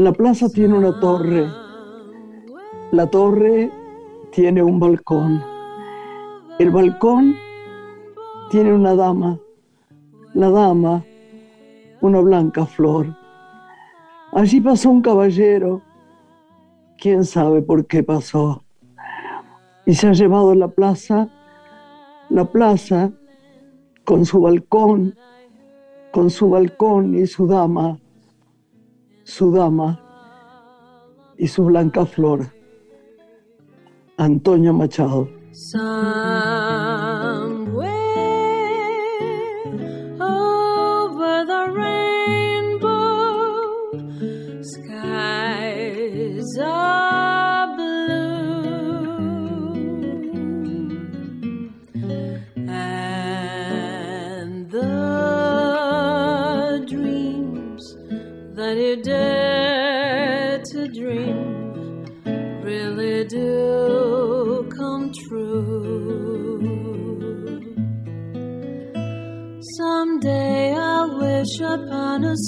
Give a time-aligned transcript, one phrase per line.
[0.00, 1.46] La plaza tiene una torre.
[2.90, 3.70] La torre
[4.32, 5.42] tiene un balcón.
[6.58, 7.36] El balcón
[8.50, 9.38] tiene una dama.
[10.32, 11.04] La dama,
[12.00, 13.14] una blanca flor.
[14.32, 15.82] Allí pasó un caballero.
[16.96, 18.64] Quién sabe por qué pasó.
[19.84, 21.28] Y se ha llevado la plaza,
[22.30, 23.12] la plaza
[24.04, 25.14] con su balcón,
[26.10, 27.98] con su balcón y su dama,
[29.30, 30.00] su dama
[31.38, 32.52] y su blanca flor.
[34.16, 35.28] Antonio Machado.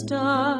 [0.01, 0.59] Star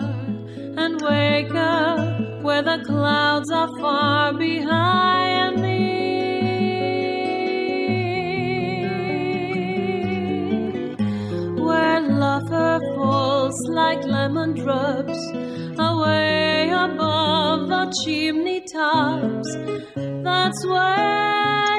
[0.77, 5.81] and wake up where the clouds are far behind me.
[11.67, 15.21] Where laughter falls like lemon drops
[15.79, 19.57] away above the chimney tops.
[19.97, 21.72] That's where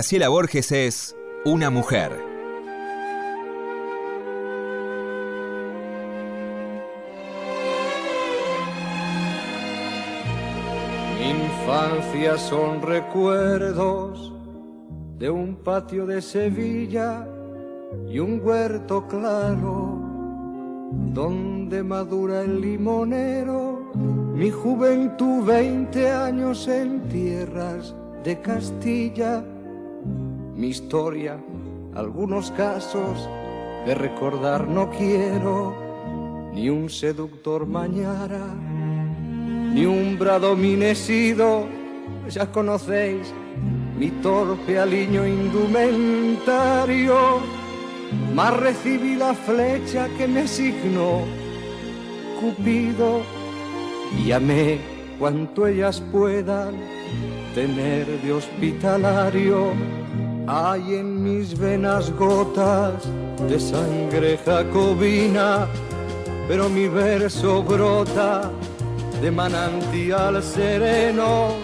[0.00, 2.10] Graciela Borges es una mujer.
[11.18, 14.32] Mi infancia son recuerdos
[15.18, 17.28] de un patio de Sevilla
[18.08, 19.98] y un huerto claro
[21.12, 23.92] donde madura el limonero.
[24.34, 27.94] Mi juventud, 20 años en tierras
[28.24, 29.44] de Castilla.
[30.60, 31.42] Mi historia,
[31.94, 33.30] algunos casos
[33.86, 35.74] que recordar no quiero,
[36.52, 38.44] ni un seductor mañara
[39.72, 41.64] ni un bradominesido,
[42.28, 43.32] ya conocéis
[43.98, 47.40] mi torpe aliño indumentario,
[48.34, 51.22] mas recibí la flecha que me signó
[52.38, 53.22] Cupido
[54.22, 54.78] y amé
[55.18, 56.74] cuanto ellas puedan
[57.54, 59.99] tener de hospitalario.
[60.52, 62.94] Hay en mis venas gotas
[63.48, 65.68] de sangre jacobina,
[66.48, 68.50] pero mi verso brota
[69.22, 71.54] de manantial sereno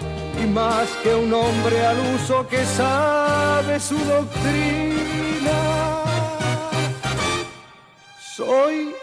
[0.41, 5.59] y más que un hombre al uso que sabe su doctrina.
[8.37, 8.95] Soy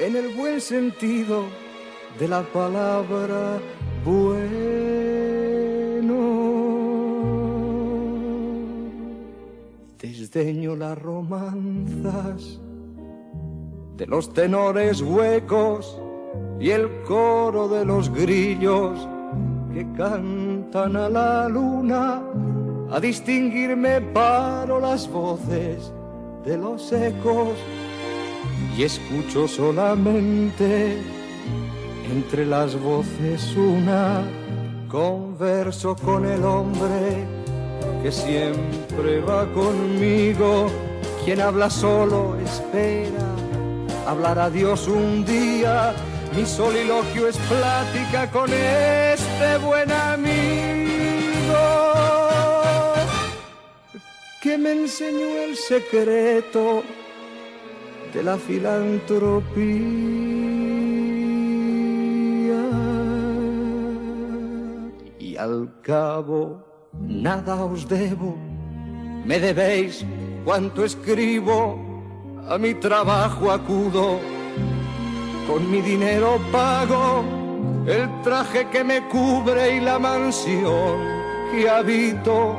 [0.00, 1.44] en el buen sentido
[2.18, 3.60] de la palabra
[4.04, 4.99] bueno.
[10.00, 12.58] Desdeño las romanzas
[13.98, 16.00] de los tenores huecos
[16.58, 19.06] y el coro de los grillos
[19.74, 22.22] que cantan a la luna.
[22.90, 25.92] A distinguirme paro las voces
[26.46, 27.52] de los ecos
[28.78, 30.96] y escucho solamente
[32.10, 34.22] entre las voces una.
[34.88, 37.39] Converso con el hombre
[38.02, 40.68] que siempre va conmigo.
[41.24, 43.30] Quien habla solo espera
[44.06, 45.94] hablar a Dios un día.
[46.36, 51.10] Mi soliloquio es plática con este buen amigo
[54.40, 56.82] que me enseñó el secreto
[58.14, 59.60] de la filantropía.
[65.18, 68.36] Y al cabo nada os debo,
[69.24, 70.04] me debéis
[70.44, 71.78] cuanto escribo,
[72.48, 74.18] a mi trabajo acudo,
[75.46, 77.24] con mi dinero pago
[77.86, 80.98] el traje que me cubre y la mansión
[81.50, 82.56] que habito,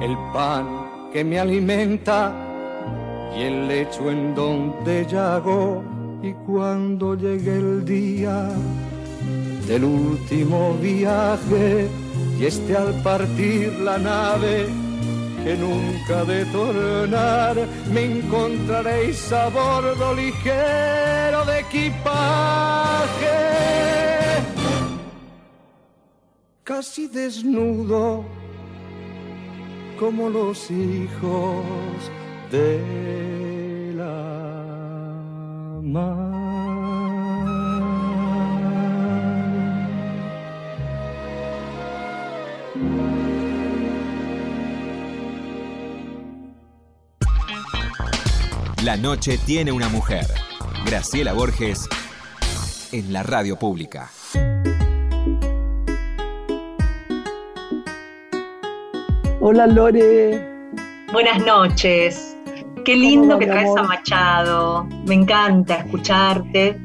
[0.00, 2.32] el pan que me alimenta
[3.36, 5.82] y el lecho en donde llago.
[6.22, 8.48] Y cuando llegue el día
[9.66, 11.88] del último viaje
[12.40, 14.66] y esté al partir la nave
[15.44, 17.56] que nunca de tornar
[17.92, 23.38] me encontraréis a bordo ligero de equipaje,
[26.64, 28.24] casi desnudo
[29.98, 31.64] como los hijos
[32.50, 33.39] de
[48.90, 50.26] La noche tiene una mujer.
[50.84, 51.88] Graciela Borges
[52.90, 54.10] en la radio pública.
[59.40, 60.44] Hola Lore.
[61.12, 62.36] Buenas noches.
[62.84, 64.88] Qué lindo que traes a Machado.
[65.06, 66.76] Me encanta escucharte.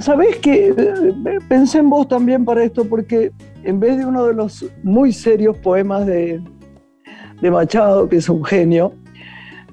[0.00, 0.74] ¿Sabés que
[1.48, 3.30] Pensé en vos también para esto porque
[3.62, 6.42] en vez de uno de los muy serios poemas de,
[7.40, 8.92] de Machado, que es un genio,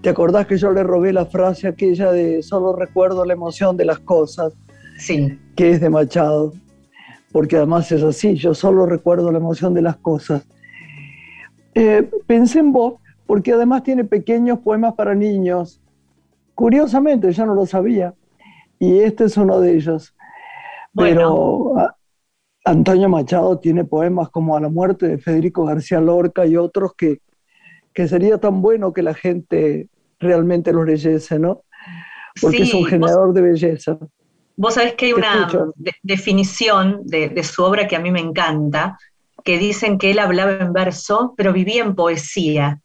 [0.07, 3.83] ¿te acordás que yo le robé la frase aquella de solo recuerdo la emoción de
[3.83, 4.53] las cosas?
[4.97, 5.37] Sí.
[5.53, 6.53] Que es de Machado.
[7.33, 10.47] Porque además es así, yo solo recuerdo la emoción de las cosas.
[11.75, 15.81] Eh, pensé en vos porque además tiene pequeños poemas para niños.
[16.55, 18.13] Curiosamente, ya no lo sabía.
[18.79, 20.15] Y este es uno de ellos.
[20.95, 21.73] Pero
[22.63, 27.19] Antonio Machado tiene poemas como A la muerte de Federico García Lorca y otros que,
[27.93, 29.89] que sería tan bueno que la gente
[30.19, 31.63] realmente los leyese, ¿no?
[32.41, 33.97] Porque es un generador de belleza.
[34.55, 35.47] Vos sabés que hay una
[36.01, 38.97] definición de, de, su obra que a mí me encanta,
[39.43, 42.81] que dicen que él hablaba en verso, pero vivía en poesía.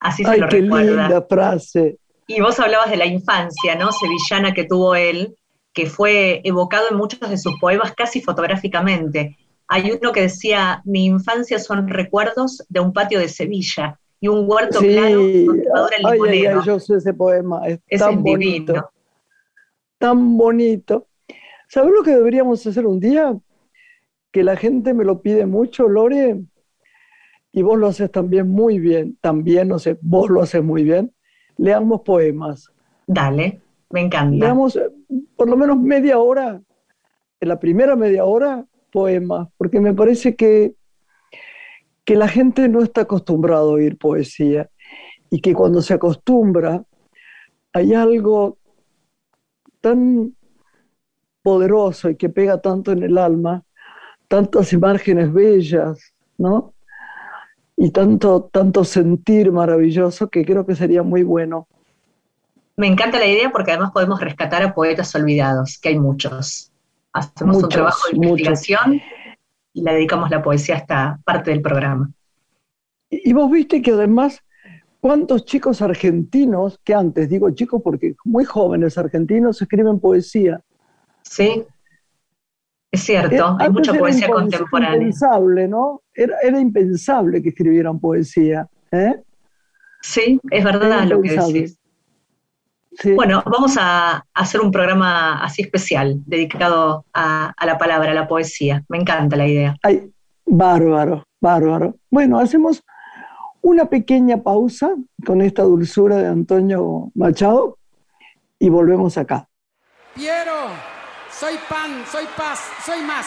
[0.00, 1.08] Así se Ay, lo qué recuerda.
[1.08, 1.98] linda frase.
[2.26, 3.90] Y vos hablabas de la infancia, ¿no?
[3.92, 5.36] Sevillana que tuvo él,
[5.72, 9.36] que fue evocado en muchos de sus poemas casi fotográficamente.
[9.68, 14.46] Hay uno que decía, mi infancia son recuerdos de un patio de Sevilla y un
[14.50, 16.60] huerto Sí, claro donde madura el ay, ay, limonero.
[16.60, 18.90] ay, yo sé ese poema, es tan bonito, divino.
[19.98, 21.08] tan bonito.
[21.68, 23.36] ¿Sabes lo que deberíamos hacer un día?
[24.32, 26.42] Que la gente me lo pide mucho, Lore,
[27.52, 31.14] y vos lo haces también muy bien, también, no sé, vos lo haces muy bien.
[31.56, 32.72] Leamos poemas,
[33.06, 33.60] Dale,
[33.90, 34.46] me encanta.
[34.46, 34.88] leamos eh,
[35.36, 36.62] por lo menos media hora,
[37.40, 40.74] en la primera media hora, poemas, porque me parece que,
[42.04, 44.68] que la gente no está acostumbrada a oír poesía
[45.30, 46.84] y que cuando se acostumbra
[47.72, 48.58] hay algo
[49.80, 50.34] tan
[51.42, 53.62] poderoso y que pega tanto en el alma,
[54.28, 56.74] tantas imágenes bellas, ¿no?
[57.76, 61.66] Y tanto, tanto sentir maravilloso que creo que sería muy bueno.
[62.76, 66.70] Me encanta la idea porque además podemos rescatar a poetas olvidados, que hay muchos.
[67.12, 68.66] Hacemos un trabajo de muchos.
[69.72, 72.10] Y le dedicamos la poesía a esta parte del programa.
[73.10, 74.40] Y vos viste que además,
[75.00, 80.60] cuántos chicos argentinos, que antes digo chicos porque muy jóvenes argentinos, escriben poesía.
[81.22, 81.64] ¿Sí?
[82.90, 84.96] Es Eh, cierto, hay antes mucha era poesía impens- contemporánea.
[84.96, 86.02] Impensable, ¿no?
[86.14, 88.68] Era, era impensable que escribieran poesía.
[88.90, 89.14] ¿eh?
[90.02, 91.78] Sí, es verdad Era lo que decís.
[92.98, 93.14] Sí.
[93.14, 98.28] Bueno, vamos a hacer un programa así especial, dedicado a, a la palabra, a la
[98.28, 98.84] poesía.
[98.88, 99.76] Me encanta la idea.
[99.82, 100.10] Ay,
[100.44, 101.96] bárbaro, bárbaro.
[102.10, 102.82] Bueno, hacemos
[103.62, 104.94] una pequeña pausa
[105.24, 107.78] con esta dulzura de Antonio Machado
[108.58, 109.48] y volvemos acá.
[110.14, 110.68] Piero,
[111.30, 113.26] soy pan, soy paz, soy más.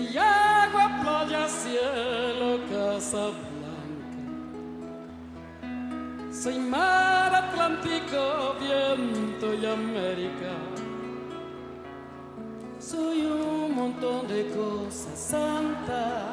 [0.00, 4.22] Soy agua, playa, cielo, casa blanca.
[6.32, 10.52] Soy mar Atlántico, viento y América.
[12.78, 16.24] Soy un montón de cosas santas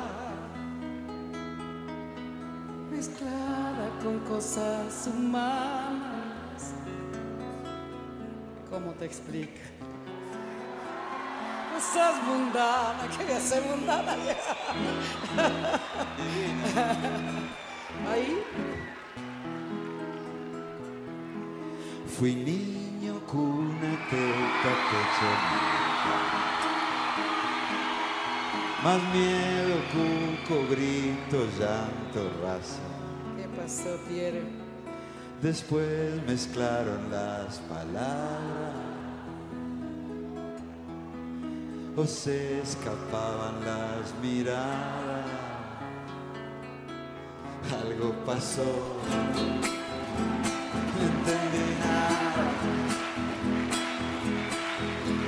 [2.90, 6.74] mezclada con cosas humanas.
[8.70, 9.77] ¿Cómo te explica?
[11.78, 14.14] Cosas mundanas, ¿qué voy a ser mundana?
[18.12, 18.44] Ahí.
[22.18, 25.30] Fui niño, cuna, teta, pecho,
[28.84, 32.88] Más miedo, cuco, grito, llanto, raza.
[33.38, 34.42] ¿Qué pasó, Pierre?
[35.44, 38.97] Después mezclaron las palabras.
[42.00, 45.26] O se escapaban las miradas.
[47.82, 48.72] Algo pasó.
[50.94, 52.46] No entendí nada.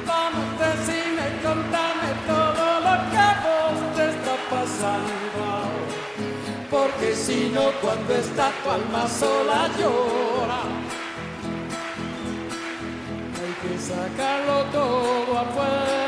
[0.05, 5.45] Vamos, decime, contame todo lo que a vos te está pasando.
[6.69, 10.61] Porque si no, cuando está tu alma sola llora.
[13.41, 15.98] Hay que sacarlo todo afuera,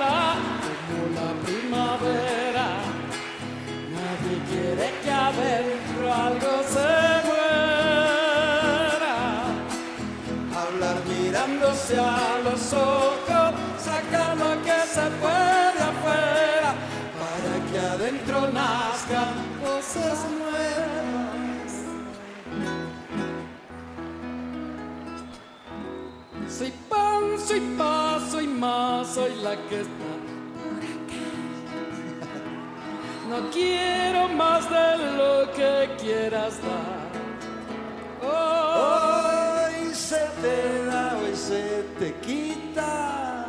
[4.72, 6.92] quiere que adentro algo se
[7.28, 9.16] muera
[10.64, 16.74] hablar mirándose a los ojos, sacar lo que se puede afuera,
[17.20, 21.72] para que adentro nazcan cosas nuevas.
[26.48, 30.21] Soy pan, soy paz, soy más, soy la que está
[33.32, 37.12] No quiero más de lo que quieras dar.
[38.30, 43.46] Hoy se te da, hoy se te quita.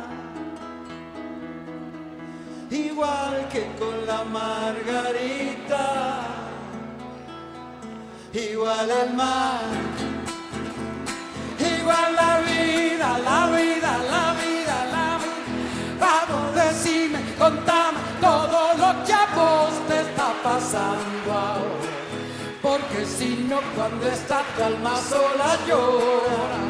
[2.71, 5.85] Igual que con la margarita.
[8.31, 9.63] Igual el mar.
[11.59, 15.45] Igual la vida, la vida, la vida, la vida.
[15.99, 17.92] Vamos, decime, contame
[23.83, 26.61] cuando está tu alma sola llora.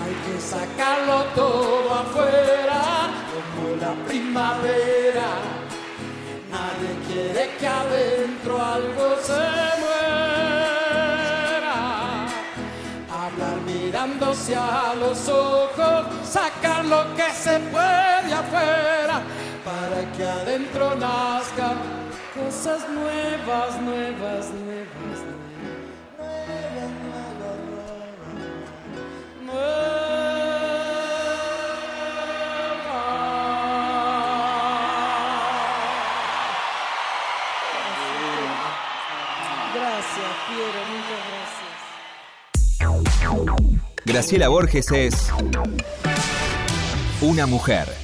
[0.00, 2.80] Hay que sacarlo todo afuera,
[3.32, 5.30] como la primavera.
[6.54, 9.44] Nadie quiere que adentro algo se
[9.82, 11.76] muera.
[13.10, 19.20] Hablar mirándose a los ojos, sacar lo que se puede afuera,
[19.64, 22.04] para que adentro nazcan
[22.34, 25.34] cosas nuevas, nuevas, nuevas, nuevas.
[29.44, 29.94] Nuevas.
[39.74, 41.74] Gracias, Piero, muchas gracias.
[44.06, 45.32] Graciela Borges es
[47.20, 48.03] una mujer.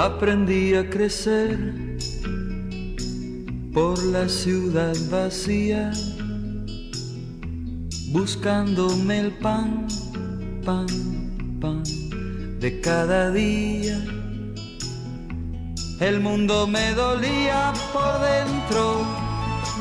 [0.00, 1.58] Aprendí a crecer
[3.74, 5.90] por la ciudad vacía,
[8.08, 9.86] buscándome el pan,
[10.64, 10.86] pan,
[11.60, 11.82] pan
[12.60, 14.02] de cada día.
[16.00, 19.04] El mundo me dolía por dentro,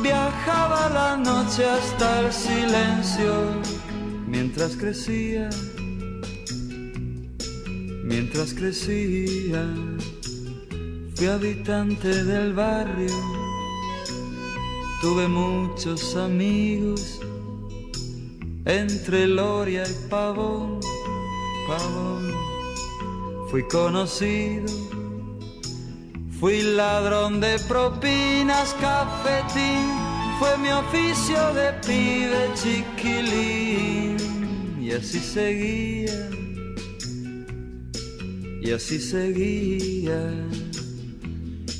[0.03, 3.53] viajaba la noche hasta el silencio
[4.27, 5.49] mientras crecía
[8.09, 9.63] mientras crecía,
[11.15, 13.13] fui habitante del barrio,
[14.99, 17.19] tuve muchos amigos,
[18.65, 20.79] entre Loria y Pavón,
[21.67, 22.33] Pavón,
[23.51, 24.73] fui conocido,
[26.39, 29.87] fui ladrón de propinas, cafetín,
[30.39, 34.17] fue mi oficio de pibe chiquilín,
[34.81, 36.38] y así seguía
[38.69, 40.21] y así seguía.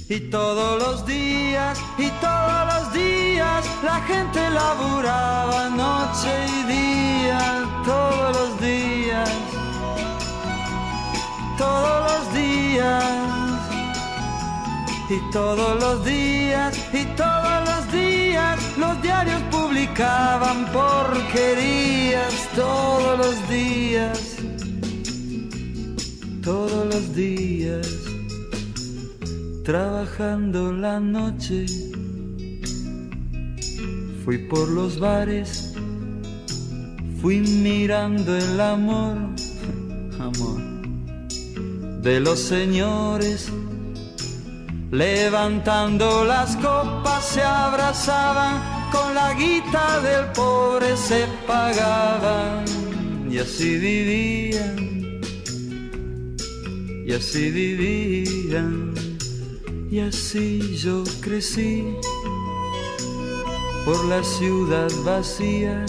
[0.09, 7.41] Y todos los días, y todos los días, la gente laburaba noche y día,
[7.85, 9.29] todos los días,
[11.59, 13.03] todos los días.
[15.11, 24.28] Y todos los días, y todos los días, los diarios publicaban porquerías todos los días
[26.41, 27.87] todos los días,
[29.63, 31.65] trabajando la noche.
[34.23, 35.73] Fui por los bares,
[37.21, 39.17] fui mirando el amor,
[40.19, 40.61] amor
[42.01, 43.51] de los señores.
[44.91, 52.65] Levantando las copas se abrazaban, con la guita del pobre se pagaban
[53.29, 54.98] y así vivían,
[57.09, 58.93] y así vivían,
[59.89, 61.95] y así yo crecí
[63.83, 65.87] por la ciudad vacía,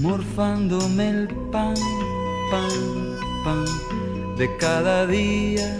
[0.00, 1.76] morfándome el pan,
[2.50, 3.64] pan, pan
[4.36, 5.78] de cada día.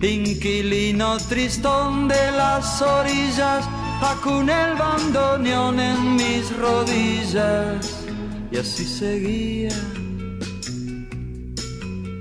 [0.00, 3.68] Inquilino tristón de las orillas,
[4.00, 8.02] acuné el bandoneón en mis rodillas.
[8.50, 9.76] Y así seguía,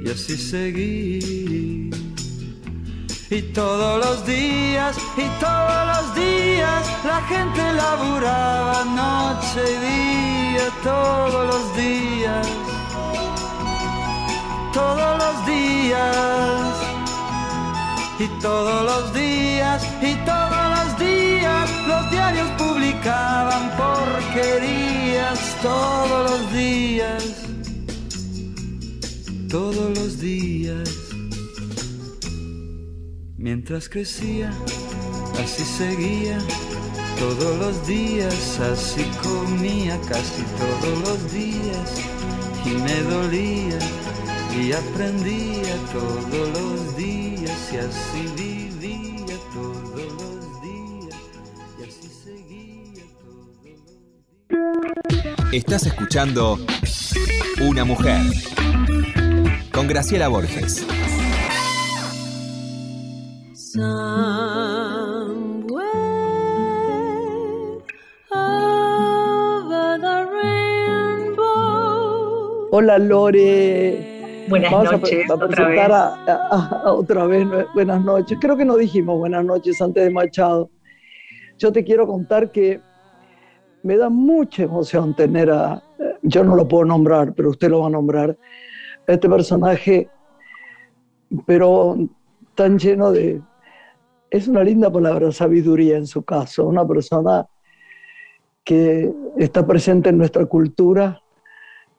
[0.03, 1.89] y así seguí.
[3.29, 11.45] Y todos los días, y todos los días, la gente laburaba noche y día, todos
[11.51, 12.47] los días,
[14.73, 16.71] todos los días.
[18.19, 27.40] Y todos los días, y todos los días, los diarios publicaban porquerías, todos los días,
[29.51, 30.89] todos los días.
[33.37, 34.49] Mientras crecía,
[35.43, 36.37] así seguía,
[37.19, 42.01] todos los días, así comía casi todos los días,
[42.65, 43.79] y me dolía,
[44.57, 51.19] y aprendía todos los días, y así vivía todos los días,
[51.77, 53.81] y así seguía todos los
[55.19, 55.53] días.
[55.53, 56.57] Estás escuchando
[57.59, 58.21] Una mujer
[59.81, 60.85] con Graciela Borges.
[72.73, 74.45] Hola Lore.
[74.49, 75.97] Buenas Vamos a noches, pre- a, otra presentar vez.
[75.97, 78.37] a- a- a otra vez buenas noches.
[78.41, 80.69] Creo que no dijimos buenas noches antes de Machado.
[81.57, 82.81] Yo te quiero contar que
[83.83, 85.83] me da mucha emoción tener a,
[86.23, 88.35] yo no lo puedo nombrar, pero usted lo va a nombrar, a
[89.07, 90.09] este personaje,
[91.45, 91.97] pero
[92.55, 93.41] tan lleno de,
[94.29, 97.47] es una linda palabra, sabiduría en su caso, una persona
[98.63, 101.21] que está presente en nuestra cultura,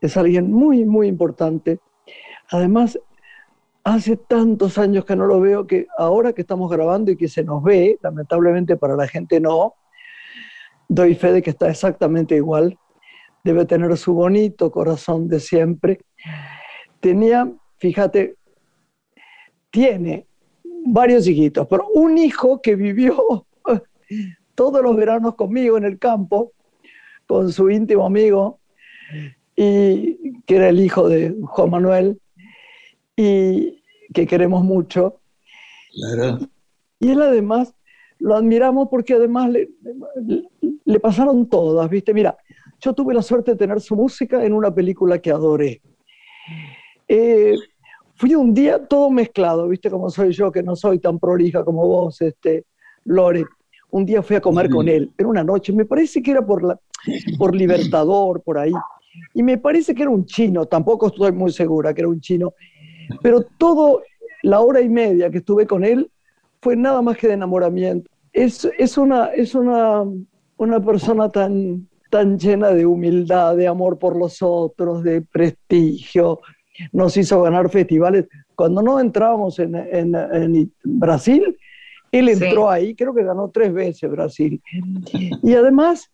[0.01, 1.81] es alguien muy, muy importante.
[2.51, 2.99] Además,
[3.85, 7.45] hace tantos años que no lo veo que ahora que estamos grabando y que se
[7.45, 9.75] nos ve, lamentablemente para la gente no,
[10.89, 12.79] doy fe de que está exactamente igual.
[13.45, 16.01] Debe tener su bonito corazón de siempre.
[17.03, 18.37] Tenía, fíjate,
[19.73, 20.25] tiene
[20.87, 23.45] varios hijitos, pero un hijo que vivió
[24.55, 26.53] todos los veranos conmigo en el campo,
[27.27, 28.61] con su íntimo amigo,
[29.57, 32.21] y que era el hijo de Juan Manuel,
[33.17, 33.83] y
[34.15, 35.21] que queremos mucho.
[37.01, 37.75] Y él además
[38.21, 39.71] lo admiramos porque además le,
[40.25, 40.49] le-
[40.85, 42.15] le pasaron todas, ¿viste?
[42.15, 42.37] Mira,
[42.81, 45.83] yo tuve la suerte de tener su música en una película que adoré.
[47.15, 47.57] Eh,
[48.15, 49.91] fui un día todo mezclado, ¿viste?
[49.91, 52.65] Como soy yo, que no soy tan prolija como vos, este,
[53.05, 53.45] Lore.
[53.91, 56.65] Un día fui a comer con él, en una noche, me parece que era por,
[56.65, 56.81] la,
[57.37, 58.73] por Libertador, por ahí.
[59.35, 62.55] Y me parece que era un chino, tampoco estoy muy segura que era un chino,
[63.21, 64.01] pero todo
[64.43, 66.11] la hora y media que estuve con él
[66.63, 68.11] fue nada más que de enamoramiento.
[68.33, 70.03] Es, es, una, es una,
[70.57, 76.41] una persona tan, tan llena de humildad, de amor por los otros, de prestigio.
[76.93, 78.27] Nos hizo ganar festivales.
[78.55, 81.57] Cuando no entrábamos en, en- en Brasil,
[82.11, 82.45] él Sí.
[82.45, 84.63] entró ahí, creo que ganó tres veces Brasil.
[85.43, 86.11] Y además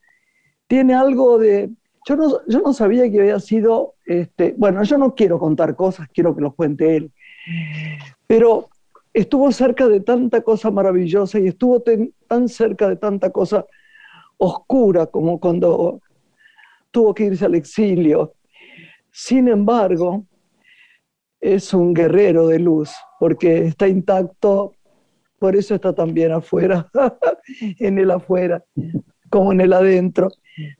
[0.66, 1.70] tiene algo de...
[2.06, 6.08] Yo no, yo no sabía que había sido, este, bueno, yo no quiero contar cosas,
[6.14, 7.12] quiero que los cuente él,
[8.26, 8.68] pero
[9.12, 13.66] estuvo cerca de tanta cosa maravillosa y estuvo ten- tan cerca de tanta cosa
[14.38, 16.00] oscura como cuando
[16.90, 18.32] tuvo que irse al exilio.
[19.10, 20.24] Sin embargo,
[21.40, 24.74] es un guerrero de luz, porque está intacto,
[25.38, 26.88] por eso está también afuera,
[27.78, 28.64] en el afuera,
[29.30, 30.28] como en el adentro.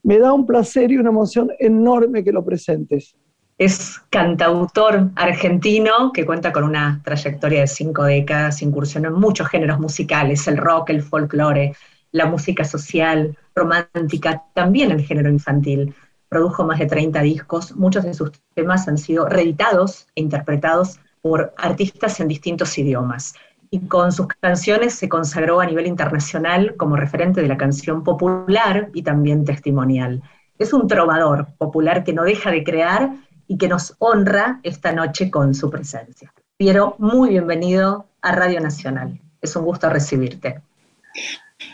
[0.03, 3.15] Me da un placer y una emoción enorme que lo presentes.
[3.57, 9.81] Es cantautor argentino que cuenta con una trayectoria de cinco décadas, incursionó en muchos géneros
[9.81, 11.75] musicales, el rock, el folclore,
[12.13, 15.95] la música social, romántica, también el género infantil.
[16.29, 21.55] Produjo más de 30 discos, muchos de sus temas han sido reeditados e interpretados por
[21.57, 23.35] artistas en distintos idiomas.
[23.71, 28.91] Y con sus canciones se consagró a nivel internacional como referente de la canción popular
[28.95, 30.23] y también testimonial.
[30.59, 33.11] Es un trovador popular que no deja de crear
[33.47, 36.33] y que nos honra esta noche con su presencia.
[36.57, 39.21] Piero, muy bienvenido a Radio Nacional.
[39.41, 40.61] Es un gusto recibirte.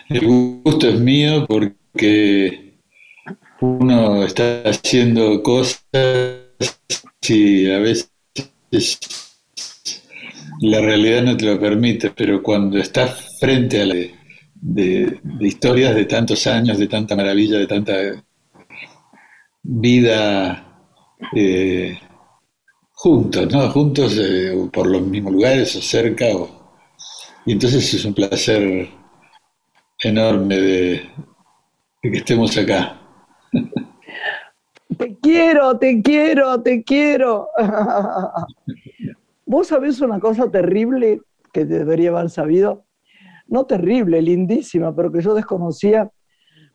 [0.09, 2.64] El gusto es mío porque
[3.65, 5.81] uno está haciendo cosas
[7.29, 8.11] y a veces
[10.61, 13.95] la realidad no te lo permite, pero cuando estás frente a la
[14.55, 17.95] de, historias de tantos años, de tanta maravilla, de tanta
[19.63, 20.91] vida
[21.35, 21.99] eh,
[22.93, 23.71] juntos, ¿no?
[23.71, 26.27] Juntos eh, por los mismos lugares o cerca.
[27.47, 28.89] y entonces es un placer
[30.03, 31.11] enorme de,
[32.03, 33.04] que estemos acá.
[34.99, 37.49] Te quiero, te quiero, te quiero.
[39.47, 41.21] Vos sabés una cosa terrible
[41.53, 42.85] que debería haber sabido,
[43.47, 46.11] no terrible, lindísima, pero que yo desconocía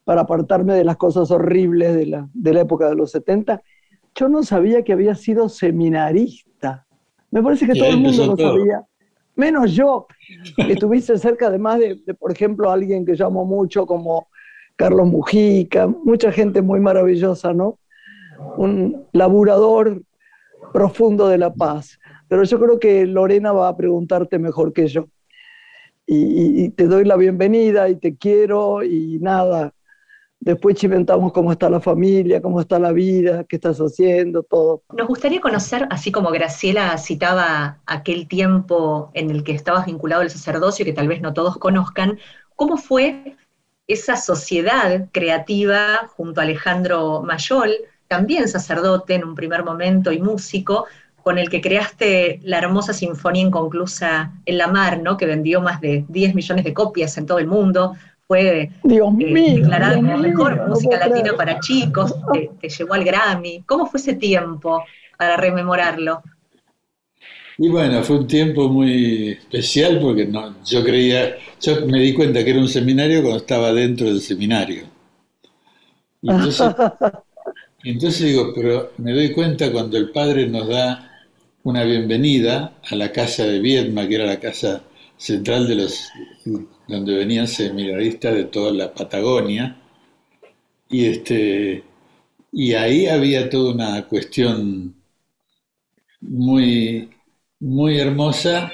[0.04, 3.62] para apartarme de las cosas horribles de la, de la época de los 70.
[4.16, 6.88] Yo no sabía que había sido seminarista.
[7.32, 8.86] Me parece que todo el mundo lo sabía
[9.40, 10.06] menos yo,
[10.56, 14.28] que estuviste cerca además de, de, por ejemplo, alguien que llamo mucho como
[14.76, 17.80] Carlos Mujica, mucha gente muy maravillosa, ¿no?
[18.58, 20.02] Un laburador
[20.74, 22.00] profundo de la paz.
[22.28, 25.08] Pero yo creo que Lorena va a preguntarte mejor que yo.
[26.06, 29.74] Y, te doy la bienvenida y te quiero y nada,
[30.42, 34.84] Después chimentamos cómo está la familia, cómo está la vida, qué estás haciendo, todo.
[34.96, 40.30] Nos gustaría conocer, así como Graciela citaba aquel tiempo en el que estabas vinculado al
[40.30, 42.20] sacerdocio, que tal vez no todos conozcan,
[42.56, 43.36] ¿cómo fue
[43.88, 47.72] esa sociedad creativa junto a Alejandro Mayol,
[48.10, 50.88] también sacerdote en un primer momento y músico,
[51.24, 55.16] con el que creaste la hermosa sinfonía inconclusa En la Mar, ¿no?
[55.16, 57.94] que vendió más de 10 millones de copias en todo el mundo,
[58.28, 62.16] fue Dios eh, mío, declarada como mejor música latina para chicos,
[62.60, 63.64] te, llevó al Grammy.
[63.68, 64.84] ¿Cómo fue ese tiempo
[65.18, 66.24] para rememorarlo?
[67.60, 72.44] Y bueno, fue un tiempo muy especial porque no, yo creía, yo me di cuenta
[72.44, 74.86] que era un seminario cuando estaba dentro del seminario.
[77.84, 81.10] Entonces digo, pero me doy cuenta cuando el padre nos da
[81.64, 84.84] una bienvenida a la casa de Viedma, que era la casa
[85.18, 86.10] central de los
[86.88, 89.78] donde venían seminaristas de toda la Patagonia,
[90.90, 91.84] y, este,
[92.52, 94.96] y ahí había toda una cuestión
[96.22, 97.10] muy,
[97.60, 98.72] muy hermosa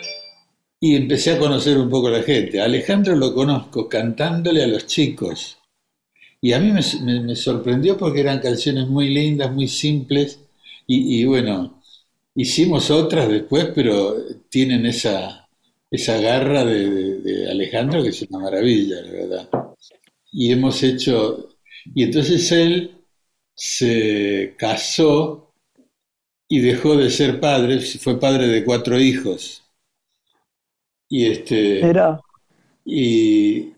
[0.80, 2.62] y empecé a conocer un poco a la gente.
[2.62, 5.58] Alejandro lo conozco cantándole a los chicos.
[6.45, 10.39] Y a mí me, sorprendió porque eran canciones muy lindas, muy simples.
[10.86, 11.81] Y, y, bueno,
[12.36, 14.15] hicimos otras después, pero
[14.47, 15.49] tienen esa,
[15.89, 19.49] esa garra de, Alejandro que es una maravilla, la verdad.
[20.31, 21.49] Y hemos hecho,
[21.95, 22.91] y entonces él
[23.55, 25.51] se casó
[26.47, 29.63] y dejó de ser padre, fue padre de cuatro hijos.
[31.10, 31.79] Y este.
[31.79, 32.21] Era.
[32.86, 33.73] Y,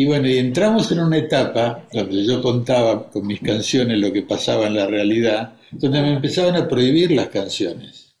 [0.00, 4.22] y bueno, y entramos en una etapa donde yo contaba con mis canciones lo que
[4.22, 8.14] pasaba en la realidad, donde me empezaban a prohibir las canciones.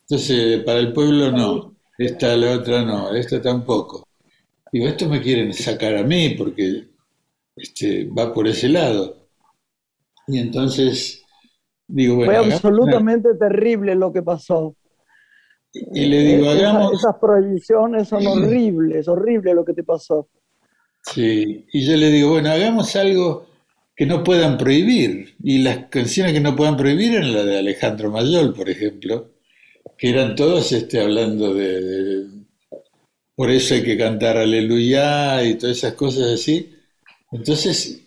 [0.00, 4.08] Entonces, para el pueblo no esta la otra no, esta tampoco.
[4.72, 6.88] Digo, esto me quieren sacar a mí porque
[7.56, 9.28] este, va por ese lado.
[10.28, 11.22] Y entonces
[11.86, 12.32] digo, bueno.
[12.32, 14.74] Fue absolutamente terrible lo que pasó.
[15.74, 16.94] Y le digo, eh, hagamos.
[16.94, 20.30] Esas, prohibiciones son horribles, horrible lo que te pasó.
[21.14, 23.46] Sí, y yo le digo, bueno, hagamos algo
[23.96, 25.34] que no puedan prohibir.
[25.42, 29.30] Y las canciones que no puedan prohibir eran la de Alejandro Mayol, por ejemplo
[29.98, 32.26] que eran todos este, hablando de,
[33.34, 36.72] Por eso hay que cantar aleluya y todas esas cosas así.
[37.32, 38.02] Entonces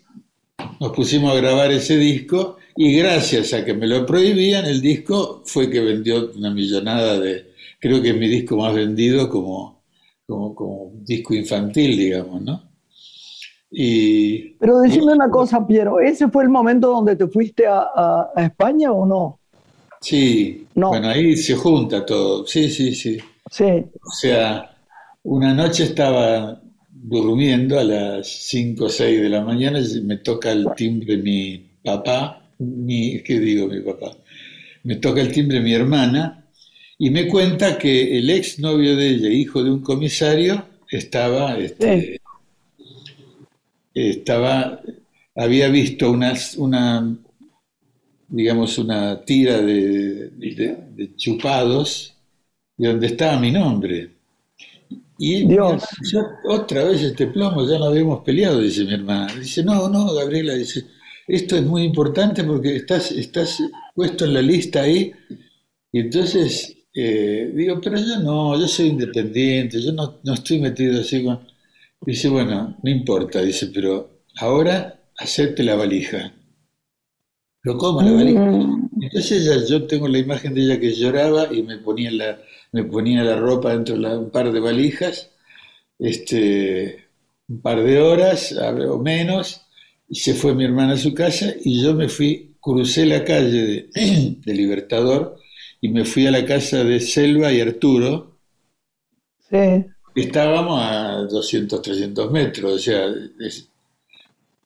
[0.80, 5.44] nos pusimos a grabar ese disco y gracias a que me lo prohibían, el disco
[5.46, 7.52] fue que vendió una millonada de...
[7.80, 9.84] Creo que es mi disco más vendido como,
[10.26, 12.71] como, disco infantil, digamos, ¿no?
[13.72, 18.92] Y, Pero decime una cosa, Piero, ¿ese fue el momento donde te fuiste a España
[18.92, 19.40] o no?
[20.02, 22.46] Sí, bueno, ahí se junta todo.
[22.48, 23.20] Sí, sí, sí.
[23.52, 23.66] Sí.
[23.66, 24.76] O sea,
[25.24, 30.52] una noche estaba durmiendo a las 5 o 6 de la mañana y me toca
[30.52, 34.18] el timbre mi papá, mi, ¿qué digo mi papá?
[34.84, 36.46] Me toca el timbre mi hermana
[36.98, 42.21] y me cuenta que el ex novio de ella, hijo de un comisario, estaba, este,
[43.94, 44.82] estaba,
[45.36, 46.36] había visto una,
[48.28, 52.16] digamos, una tira de, de- de chupados
[52.78, 54.12] y donde estaba mi nombre.
[55.18, 55.84] Y Dios.
[56.12, 59.34] yo, otra vez este plomo, ya no habíamos peleado, dice mi hermana.
[59.36, 60.86] Dice, no, no, Gabriela, dice,
[61.28, 63.60] esto es muy importante porque estás, estás
[63.94, 65.12] puesto en la lista ahí.
[65.92, 71.02] Y entonces eh, digo, pero yo no, yo soy independiente, yo no, no estoy metido
[71.02, 71.40] así con...
[72.06, 76.32] Dice, bueno, no importa, dice, pero ahora hacerte la valija.
[77.62, 78.42] Pero ¿cómo la valija?
[78.50, 82.42] Mm, Entonces ella, yo tengo la imagen de ella que lloraba y me ponía la,
[82.72, 85.32] me ponía la ropa dentro de la- un par de valijas,
[86.00, 87.06] este,
[87.50, 88.54] un par de horas
[88.90, 89.64] o menos,
[90.10, 93.90] y se fue mi hermana a su casa y yo me fui, crucé la calle
[93.96, 95.38] de, de Libertador
[95.82, 98.40] y me fui a la casa de Selva y Arturo,
[99.40, 99.92] sí.
[100.16, 103.68] Estábamos a 200, 300 metros, o sea, es-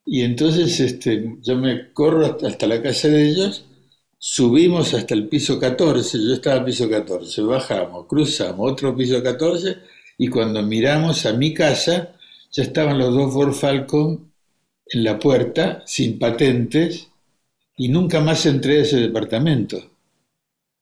[0.06, 3.66] y entonces este, yo me corro hasta, hasta la casa de ellos,
[4.18, 9.78] subimos hasta el piso 14, yo estaba en piso 14, bajamos, cruzamos otro piso 14
[10.18, 12.14] y cuando miramos a mi casa
[12.52, 14.32] ya estaban los dos Ford Falcon
[14.88, 17.10] en la puerta, sin patentes,
[17.78, 19.78] y nunca más entré a ese departamento.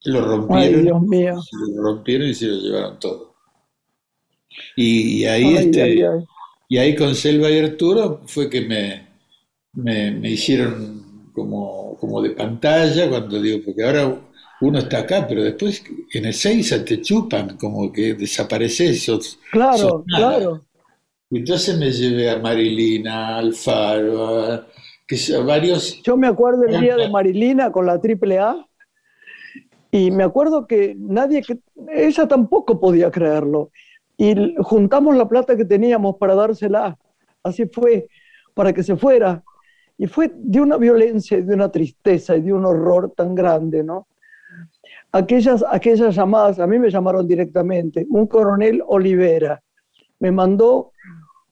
[0.05, 1.49] Lo Ay, rompieron, Dios mío.
[1.49, 3.32] se lo rompieron y se lo llevaron todo.
[4.75, 6.27] Y, y ahí, Ay, este, ay, ay.
[6.69, 9.07] y ahí con Selva y Arturo fue que me,
[9.73, 14.21] me, me hicieron como, como de pantalla cuando digo, porque ahora
[14.61, 19.03] uno está acá, pero después en el Seiza te chupan, como que desapareces.
[19.03, 20.65] sos- Claro, sos claro.
[21.29, 24.67] Y entonces me llevé a Marilina, a Alfaro, a,
[25.07, 26.01] que varios.
[26.03, 28.65] Yo me acuerdo el día de Marilina con la triple A
[29.91, 31.45] y me acuerdo que nadie,
[31.93, 33.71] ella tampoco podía creerlo.
[34.17, 36.97] Y juntamos la plata que teníamos para dársela.
[37.43, 38.07] Así fue,
[38.53, 39.43] para que se fuera.
[39.97, 43.83] Y fue de una violencia, y de una tristeza y de un horror tan grande,
[43.83, 44.07] ¿no?
[45.11, 49.61] Aquellas, aquellas llamadas, a mí me llamaron directamente, un coronel Olivera
[50.19, 50.91] me mandó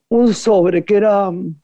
[0.08, 1.54] un sobre que era, mm,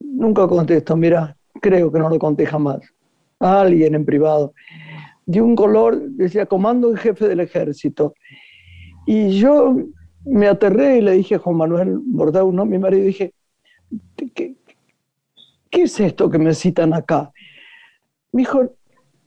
[0.00, 2.80] nunca contesto, mira, creo que no lo conté jamás,
[3.38, 4.54] a alguien en privado,
[5.26, 8.14] de un color, decía comando en jefe del ejército.
[9.10, 9.74] Y yo
[10.26, 12.66] me aterré y le dije a Juan Manuel Bordau, ¿no?
[12.66, 13.32] mi marido, dije,
[14.34, 14.54] ¿qué,
[15.70, 17.32] es esto que me citan acá?
[18.32, 18.70] Me dijo,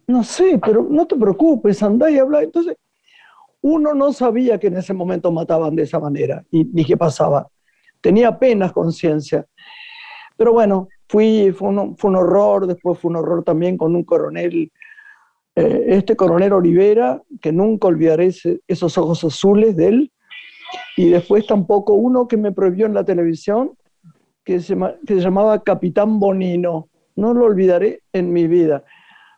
[0.06, 2.44] no sé, pero no te preocupes, andá y habla.
[2.44, 2.78] Entonces,
[3.62, 7.48] uno no sabía que en ese momento mataban de esa manera, y, ni qué pasaba.
[8.02, 9.48] Tenía apenas conciencia.
[10.38, 14.72] Pero bueno, fui, fue fue un horror, después fue un horror también con un coronel,
[15.56, 18.32] eh, este coronel Olivera, que nunca olvidaré
[18.68, 20.12] esos ojos azules de él,
[20.96, 23.72] y después tampoco uno que me prohibió en la televisión,
[24.44, 28.84] que se, que se llamaba Capitán Bonino, no lo olvidaré en mi vida.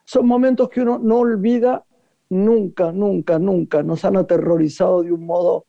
[0.04, 1.84] Son momentos que uno no olvida
[2.30, 5.66] nunca, nunca, nunca, nos han aterrorizado de un modo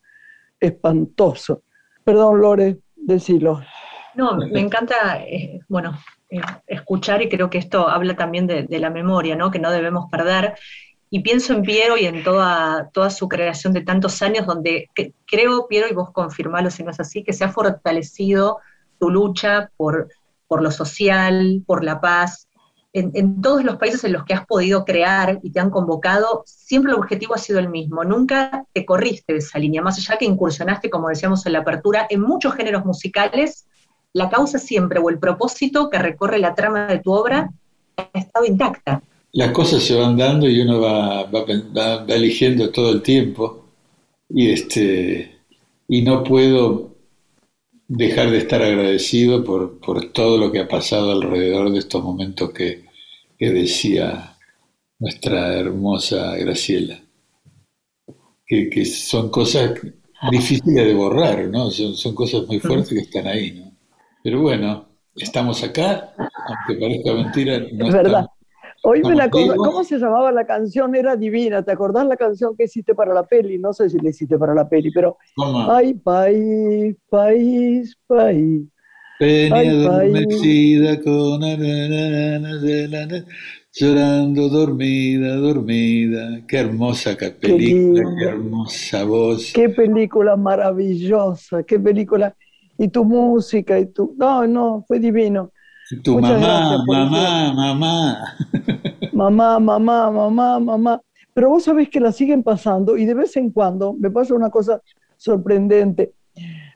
[0.60, 1.62] espantoso.
[2.04, 3.60] Perdón, Lore, decilo.
[4.16, 5.98] No, me encanta, eh, bueno,
[6.30, 9.50] eh, escuchar y creo que esto habla también de, la memoria, ¿no?
[9.50, 10.54] Que no debemos perder.
[11.10, 15.12] Y pienso en Piero y en toda, toda su creación de tantos años, donde que-
[15.26, 18.58] creo, Piero, y vos confirmalo si no es así, que se ha fortalecido
[18.98, 20.08] tu lucha por,
[20.48, 22.48] por lo social, por la paz.
[22.94, 26.42] En, en todos los países en los que has podido crear y te han convocado,
[26.46, 28.02] siempre el objetivo ha sido el mismo.
[28.04, 32.06] Nunca te corriste de esa línea, más allá que incursionaste, como decíamos en la apertura,
[32.08, 33.66] en muchos géneros musicales,
[34.16, 37.50] la causa siempre o el propósito que recorre la trama de tu obra
[37.96, 39.02] ha estado intacta.
[39.32, 41.44] Las cosas se van dando y uno va, va,
[41.76, 43.42] va- va eligiendo todo el tiempo.
[44.28, 45.36] Y, este,
[45.88, 46.96] y no puedo
[47.88, 52.50] dejar de estar agradecido por, por todo lo que ha pasado alrededor de estos momentos
[52.52, 52.84] que,
[53.38, 54.36] que decía
[54.98, 57.00] nuestra hermosa Graciela.
[58.48, 59.72] Que, que son cosas
[60.30, 61.70] difíciles de borrar, ¿no?
[61.70, 63.65] Son, son cosas muy fuertes que están ahí, ¿no?
[64.26, 68.26] Pero bueno, estamos acá, aunque parezca mentira, no Es verdad.
[68.82, 69.68] Estamos cosa, vivos.
[69.68, 70.96] ¿cómo se llamaba la canción?
[70.96, 71.62] Era divina.
[71.62, 73.56] ¿Te acordás la canción que hiciste para la peli?
[73.56, 75.70] No sé si la hiciste para la peli, pero ¿Cómo?
[75.70, 78.62] ay, país, país, país.
[79.20, 79.86] Peña Ay, país.
[79.86, 81.42] adormecida con
[83.78, 86.40] llorando dormida, dormida.
[86.48, 88.10] Qué hermosa película, lindo.
[88.18, 89.52] qué hermosa voz.
[89.54, 92.34] Qué película maravillosa, qué película.
[92.78, 94.14] Y tu música y tu...
[94.16, 95.52] No, no, fue divino.
[95.90, 98.36] Y tu Muchas mamá, mamá, mamá.
[99.12, 101.00] Mamá, mamá, mamá, mamá.
[101.32, 104.50] Pero vos sabés que la siguen pasando y de vez en cuando me pasa una
[104.50, 104.80] cosa
[105.16, 106.12] sorprendente.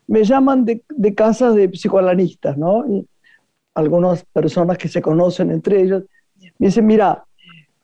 [0.07, 2.87] Me llaman de, de casas de psicoanalistas, ¿no?
[2.87, 3.07] Y
[3.75, 6.05] algunas personas que se conocen entre ellos
[6.59, 7.25] me dicen, mira,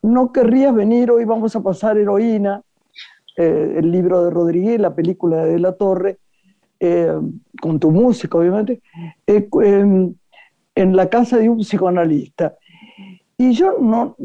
[0.03, 2.63] no querrías venir, hoy vamos a pasar Heroína,
[3.37, 6.19] eh, el libro de Rodríguez, la película de La Torre,
[6.81, 7.13] eh,
[7.61, 8.83] con tu música, obviamente,
[9.27, 9.49] eh,
[10.75, 12.57] en la casa de un psicoanalista.
[13.39, 14.17] Y yo no,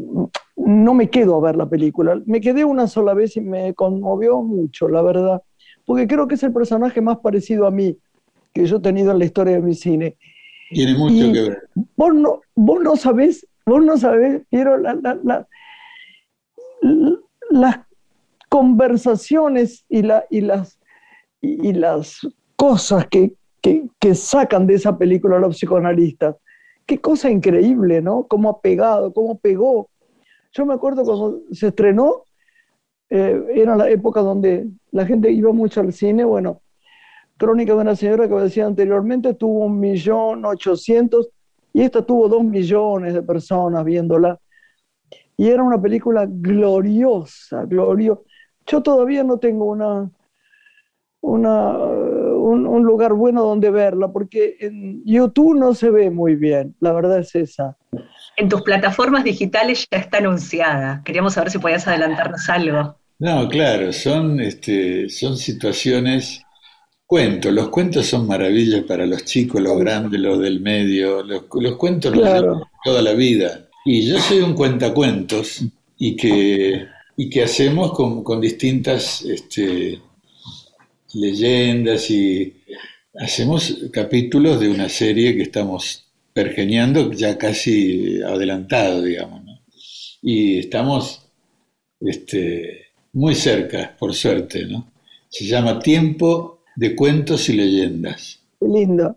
[0.56, 4.42] no me quedo a ver la película, me quedé una sola vez y me conmovió
[4.42, 5.42] mucho, la verdad,
[5.84, 7.96] porque creo que es el personaje más parecido a mí
[8.52, 10.16] que yo he tenido en la historia de mi cine.
[10.70, 11.58] Tiene mucho que ver.
[11.96, 15.46] Vos no, vos no sabés, vos no sabés, pero la, la,
[17.50, 17.80] las
[18.48, 20.78] conversaciones y, la, y, las,
[21.40, 22.26] y, las
[22.62, 26.36] cosas que, que, sacan de esa película los psicoanalistas.
[26.86, 28.28] Qué cosa increíble, ¿no?
[28.28, 29.90] Cómo ha pegado, cómo pegó.
[30.52, 32.22] Yo me acuerdo cuando se estrenó,
[33.10, 36.60] eh, era la época donde la gente iba mucho al cine, bueno,
[37.36, 41.30] Crónica de una señora que decía anteriormente tuvo un millón ochocientos
[41.72, 44.38] y esta tuvo dos millones de personas viéndola.
[45.36, 48.22] Y era una película gloriosa, gloriosa.
[48.66, 50.08] Yo todavía no tengo una,
[51.22, 52.11] una,
[52.42, 57.20] un, lugar bueno donde verla, porque en YouTube no se ve muy bien, la verdad
[57.20, 57.76] es esa.
[58.36, 61.02] En tus plataformas digitales ya está anunciada.
[61.04, 62.96] Queríamos saber si podías adelantarnos algo.
[63.18, 66.42] No, claro, son, este, son situaciones
[67.06, 67.52] cuentos.
[67.52, 71.22] Los cuentos son maravillas para los chicos, los grandes, los del medio.
[71.22, 73.68] Los, cuentos los toda la vida.
[73.84, 75.62] Y yo soy un cuentacuentos
[75.98, 80.00] y que, y que hacemos con, con distintas este,
[81.14, 82.62] leyendas y
[83.14, 89.42] hacemos capítulos de una serie que estamos pergeñando ya casi adelantado, digamos.
[90.22, 91.28] Y estamos
[92.00, 94.64] este, muy cerca, por suerte.
[94.66, 94.90] ¿no?
[95.28, 98.40] Se llama Tiempo de cuentos y leyendas.
[98.60, 99.16] lindo.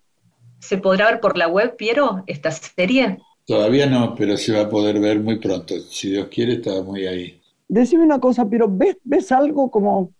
[0.60, 3.19] ¿Se podrá ver por la web, Piero, esta serie?
[3.45, 5.79] Todavía no, pero se va a poder ver muy pronto.
[5.79, 7.39] Si Dios quiere, está muy ahí.
[7.67, 10.12] Decime una cosa, Piero, ¿ves, ves algo como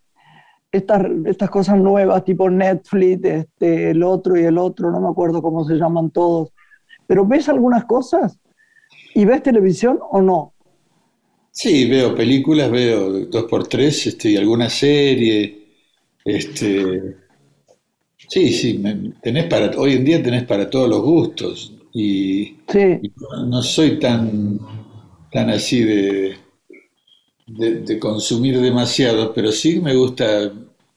[0.76, 5.42] estas, estas cosas nuevas, tipo Netflix, este, el otro y el otro, no me acuerdo
[5.42, 6.50] cómo se llaman todos,
[7.06, 8.38] pero ¿ves algunas cosas?
[9.14, 10.52] ¿Y ves televisión o no?
[11.50, 15.66] Sí, veo películas, veo dos por tres, este, y alguna serie,
[16.24, 17.16] este,
[18.28, 18.82] Sí, sí,
[19.22, 22.56] tenés para, hoy en día tenés para todos los gustos y,
[23.46, 24.58] no soy tan,
[25.30, 26.36] tan así de,
[27.46, 30.52] de, consumir demasiado, pero sí me gusta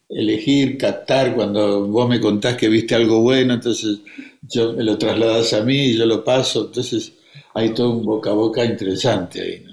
[0.09, 3.99] elegir, captar cuando vos me contás que viste algo bueno, entonces
[4.41, 7.13] yo me lo trasladas a mí y yo lo paso, entonces
[7.53, 9.65] hay todo un boca a boca interesante ahí.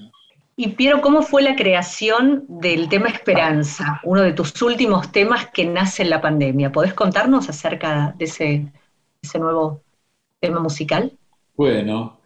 [0.58, 5.66] Y Piero, ¿cómo fue la creación del tema Esperanza, uno de tus últimos temas que
[5.66, 6.72] nace en la pandemia?
[6.72, 8.72] ¿Podés contarnos acerca de ese,
[9.20, 9.82] ese nuevo
[10.40, 11.12] tema musical?
[11.54, 12.20] Bueno,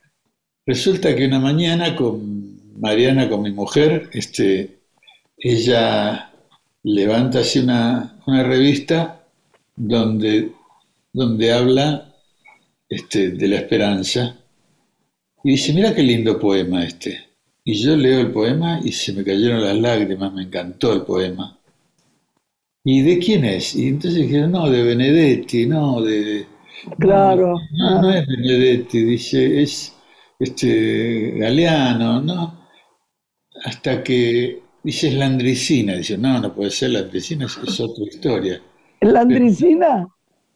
[0.64, 4.78] resulta que una mañana con Mariana, con mi mujer, este,
[5.36, 6.29] ella
[6.82, 9.26] levanta así una, revista
[9.76, 10.52] donde,
[11.12, 12.14] donde habla
[12.88, 14.36] este, de la esperanza
[15.42, 17.18] y dice, mira qué lindo poema este.
[17.64, 21.58] Y yo leo el poema y se me cayeron las lágrimas, me encantó el poema.
[22.84, 23.74] ¿Y de quién es?
[23.74, 26.46] Y entonces dijeron, no, de Benedetti, no, de...
[26.98, 27.58] Claro.
[27.72, 29.94] No, no, es Benedetti, dice, es
[30.38, 32.68] este Galeano, ¿no?
[33.64, 38.62] Hasta que dice es Landricina, dice, no, no puede ser Landricina, es, es otra historia.
[39.00, 40.06] ¿Landricina?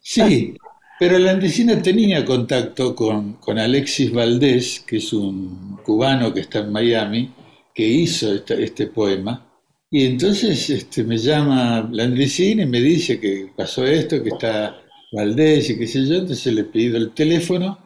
[0.01, 0.55] Sí,
[0.99, 6.73] pero la Andesina tenía contacto con, Alexis Valdés, que es un cubano que está en
[6.73, 7.33] Miami,
[7.75, 9.45] que hizo este poema.
[9.91, 14.81] Y entonces este, me llama la Andresina y me dice que pasó esto, que está
[15.13, 16.17] Valdés y qué sé yo.
[16.17, 17.79] Entonces le pido el teléfono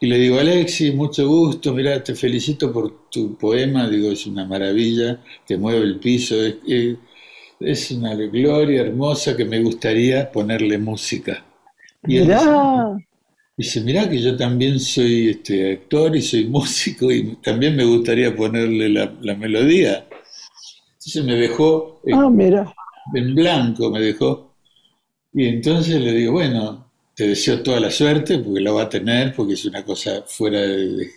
[0.00, 3.88] y le digo, Alexis, mucho gusto, mira, te felicito por tu poema.
[3.88, 6.36] Digo, es una maravilla, te mueve el piso.
[6.44, 6.96] Es,
[7.60, 11.44] es una gloria hermosa que me gustaría ponerle música.
[12.06, 12.34] Y él
[13.56, 18.34] dice, mirá que yo también soy este, actor y soy músico y también me gustaría
[18.36, 20.06] ponerle la, melodía.
[20.94, 22.74] Entonces me dejó en, ah,
[23.14, 24.54] en blanco, me dejó.
[25.32, 26.83] Y entonces le digo, bueno,
[27.14, 30.60] te deseo toda la suerte porque la va a tener, porque es una cosa fuera
[30.60, 31.10] de,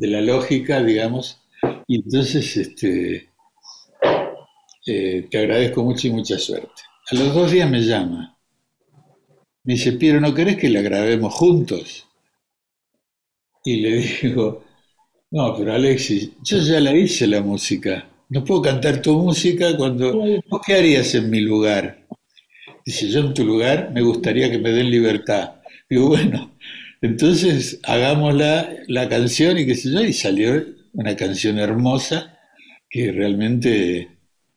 [0.00, 1.40] la lógica, digamos.
[1.86, 3.30] Y entonces este,
[4.86, 6.82] eh, te agradezco mucho y mucha suerte.
[7.10, 8.36] A los dos días me llama
[9.64, 12.06] me dice, Piero, ¿no querés que la grabemos juntos?
[13.64, 14.64] Y le digo,
[15.30, 18.08] no, pero Alexis, yo ya la hice la música.
[18.30, 20.12] No puedo cantar tu música cuando...
[20.48, 21.99] ¿Vos qué harías en mi lugar?
[22.90, 25.52] Dice, yo en tu lugar me gustaría que me den libertad.
[25.88, 26.50] Digo, bueno,
[27.00, 30.60] entonces hagamos la, la canción y qué sé yo, y salió
[30.94, 32.36] una canción hermosa
[32.88, 34.08] que realmente,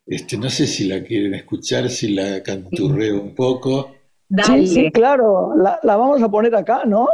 [0.07, 3.97] este, no sé si la quieren escuchar, si la canturreo un poco.
[4.47, 7.07] Sí, sí, claro, la, la vamos a poner acá, ¿no?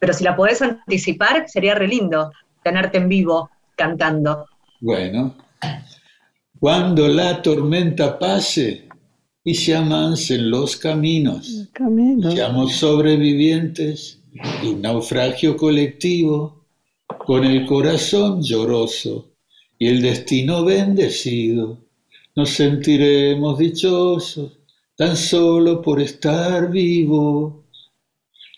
[0.00, 2.32] Pero si la podés anticipar, sería re lindo
[2.64, 4.44] tenerte en vivo cantando.
[4.80, 5.36] Bueno,
[6.58, 8.87] cuando la tormenta pase
[9.44, 12.30] y se amansen los caminos, Camino.
[12.30, 14.20] seamos sobrevivientes
[14.62, 16.64] de un naufragio colectivo,
[17.26, 19.32] con el corazón lloroso
[19.78, 21.78] y el destino bendecido,
[22.34, 24.58] nos sentiremos dichosos
[24.96, 27.64] tan solo por estar vivo.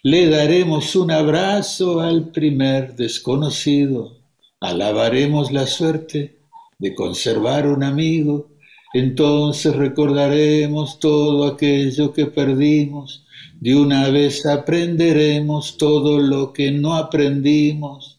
[0.03, 4.19] Le daremos un abrazo al primer desconocido,
[4.61, 6.41] alabaremos la suerte
[6.79, 8.51] de conservar un amigo,
[8.93, 13.25] entonces recordaremos todo aquello que perdimos,
[13.61, 18.19] de una vez aprenderemos todo lo que no aprendimos.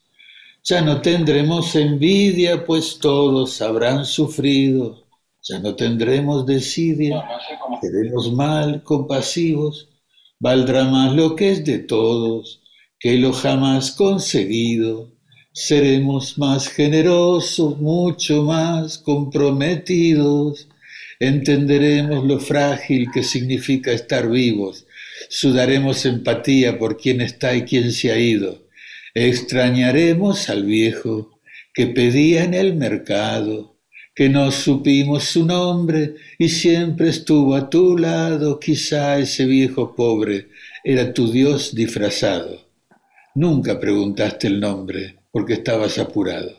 [0.63, 5.03] Ya no tendremos envidia, pues todos habrán sufrido.
[5.43, 7.25] Ya no tendremos desidia,
[7.81, 9.89] seremos mal, compasivos.
[10.39, 12.61] Valdrá más lo que es de todos
[12.99, 15.09] que lo jamás conseguido.
[15.53, 20.69] Seremos más generosos, mucho más comprometidos.
[21.19, 24.85] Entenderemos lo frágil que significa estar vivos.
[25.27, 28.63] Sudaremos empatía por quien está y quien se ha ido.
[29.13, 31.41] Extrañaremos al viejo
[31.73, 33.75] que pedía en el mercado,
[34.15, 38.57] que no supimos su nombre y siempre estuvo a tu lado.
[38.57, 40.47] Quizá ese viejo pobre
[40.81, 42.69] era tu Dios disfrazado.
[43.35, 46.51] Nunca preguntaste el nombre porque estabas apurado.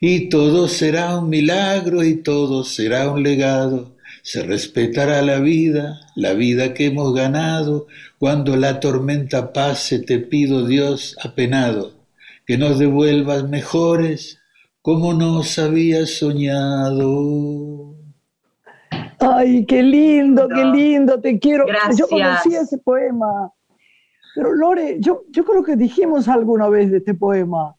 [0.00, 3.92] Y todo será un milagro y todo será un legado.
[4.22, 7.86] Se respetará la vida, la vida que hemos ganado.
[8.18, 11.92] Cuando la tormenta pase, te pido, Dios, apenado,
[12.46, 14.38] que nos devuelvas mejores
[14.82, 17.94] como nos habías soñado.
[19.20, 21.64] Ay, qué lindo, qué lindo, te quiero.
[21.66, 22.08] Yo Gracias.
[22.08, 23.52] conocí ese poema.
[24.34, 27.76] Pero Lore, yo, yo creo que dijimos alguna vez de este poema.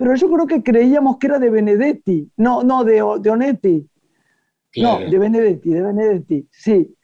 [0.00, 2.28] Pero yo creo que creíamos que era de Benedetti.
[2.36, 3.86] No, no, de, de Onetti.
[4.72, 5.04] Claro.
[5.04, 6.94] No, de Benedetti, de Benedetti, sí.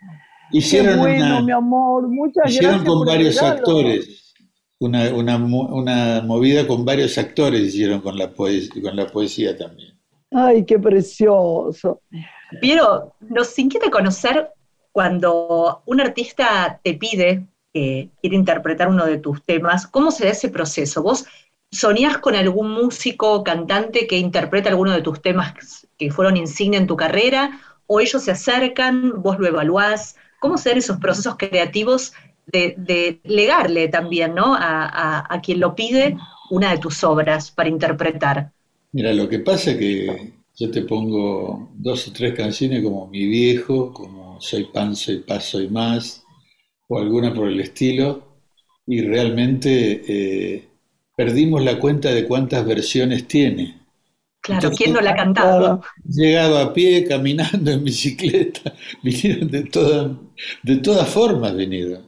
[0.52, 2.08] Hicieron, qué bueno, una- mi amor.
[2.08, 2.88] Muchas hicieron gracias.
[2.88, 4.34] con por el varios actores.
[4.78, 9.98] Una, una, una movida con varios actores hicieron con la, poes- con la poesía también.
[10.30, 12.02] Ay, qué precioso.
[12.60, 14.50] Piero, nos inquieta conocer
[14.92, 20.30] cuando un artista te pide que quiere interpretar uno de tus temas, ¿cómo se da
[20.30, 21.02] ese proceso?
[21.02, 21.26] ¿Vos
[21.70, 26.78] soñás con algún músico o cantante que interprete alguno de tus temas que fueron insignia
[26.78, 27.60] en tu carrera?
[27.86, 30.16] ¿O ellos se acercan, vos lo evaluás?
[30.40, 32.12] ¿Cómo se dan esos procesos creativos
[32.46, 34.54] de, legarle también ¿no?
[34.56, 36.16] a quien lo pide
[36.50, 38.52] una de tus obras para interpretar?
[38.92, 43.26] Mira, lo que pasa es que yo te pongo dos o tres canciones como Mi
[43.26, 46.24] Viejo, como Soy Pan, Soy Paz, Soy Más,
[46.88, 48.22] o alguna por el estilo,
[48.86, 50.68] y realmente eh,
[51.16, 53.80] perdimos la cuenta de cuántas versiones tiene.
[54.42, 55.82] Claro, Entonces, ¿quién no la ha cantado?
[56.04, 60.12] Llegado a pie, caminando en bicicleta, vinieron de todas,
[60.62, 62.04] de todas formas vinieron.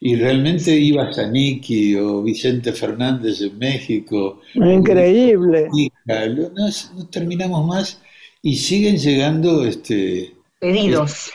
[0.00, 5.68] Y realmente iba Saniki o Vicente Fernández en México, Increíble.
[5.96, 8.02] No, no terminamos más
[8.42, 11.30] y siguen llegando este, Pedidos.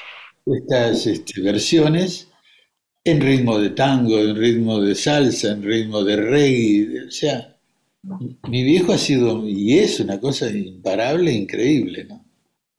[0.46, 2.31] estas este, versiones
[3.04, 7.08] en ritmo de tango, en ritmo de salsa, en ritmo de reggae.
[7.08, 7.56] O sea,
[8.48, 12.24] mi viejo ha sido y es una cosa imparable, increíble, ¿no?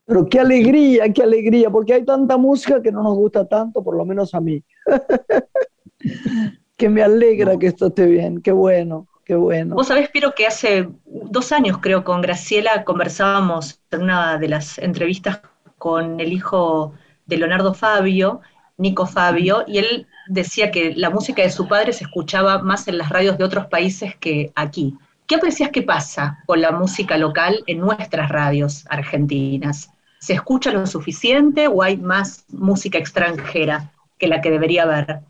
[0.04, 3.96] Pero qué alegría, qué alegría, porque hay tanta música que no nos gusta tanto, por
[3.96, 4.62] lo menos a mí.
[6.76, 9.76] que me alegra que esto esté bien, qué bueno, qué bueno.
[9.76, 14.78] Vos sabés, Piero, que hace dos años, creo, con Graciela conversábamos en una de las
[14.78, 15.40] entrevistas
[15.78, 16.94] con el hijo
[17.26, 18.40] de Leonardo Fabio,
[18.78, 22.98] Nico Fabio, y él decía que la música de su padre se escuchaba más en
[22.98, 24.94] las radios de otros países que aquí.
[25.26, 29.90] ¿Qué aprecias que pasa con la música local en nuestras radios argentinas?
[30.20, 35.20] ¿Se escucha lo suficiente o hay más música extranjera que la que debería haber?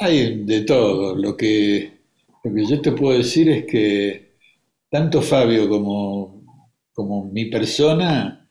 [0.00, 1.14] Hay de todo.
[1.14, 2.00] Lo que,
[2.42, 4.32] lo que yo te puedo decir es que
[4.90, 6.44] tanto Fabio como,
[6.92, 8.41] como mi persona,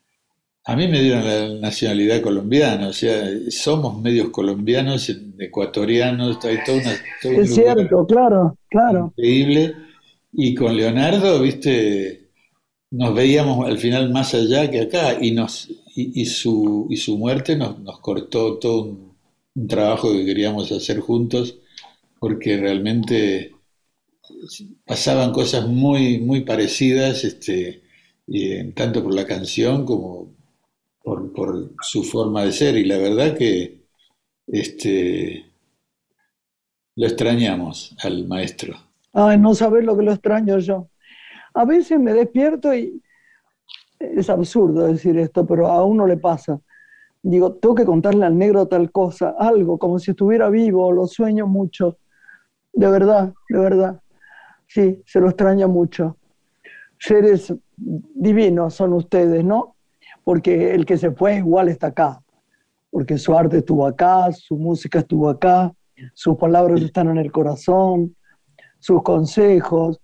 [0.66, 6.76] a mí me dieron la nacionalidad colombiana, o sea, somos medios colombianos, ecuatorianos, hay todo,
[6.78, 9.14] una, todo Es cierto, claro, claro.
[9.18, 9.76] increíble.
[10.34, 12.30] Y con Leonardo, viste,
[12.92, 17.18] nos veíamos al final más allá que acá, y, nos, y, y su, y su
[17.18, 19.12] muerte nos, nos cortó todo un,
[19.56, 21.58] un trabajo que queríamos hacer juntos,
[22.20, 23.52] porque realmente
[24.86, 27.82] pasaban cosas muy, muy parecidas, este,
[28.28, 30.31] y, tanto por la canción como
[31.04, 32.78] por, su forma de ser.
[32.78, 33.82] Y la verdad que
[34.48, 35.46] este,
[36.96, 38.76] lo extrañamos al maestro.
[39.14, 40.88] Ay, no sabes lo que lo extraño yo.
[41.54, 43.02] A veces me despierto y
[44.00, 46.60] es absurdo decir esto, pero a uno le pasa.
[47.22, 51.46] Digo, tengo que contarle al negro tal cosa, algo, como si estuviera vivo, lo sueño
[51.46, 51.98] mucho.
[52.74, 54.02] De verdad, de verdad.
[54.68, 56.18] Sí, se lo extraña mucho.
[56.98, 59.76] Seres divinos son ustedes, ¿no?
[60.24, 62.22] Porque el que se fue igual está acá,
[62.90, 65.74] porque su arte estuvo acá, su música estuvo acá,
[66.14, 68.16] sus palabras están en el corazón,
[68.80, 70.00] sus consejos,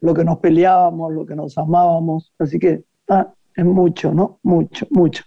[0.00, 2.32] lo que nos peleábamos, lo que nos amábamos.
[2.38, 4.38] Así que ah, es mucho, ¿no?
[4.42, 5.24] Mucho, mucho.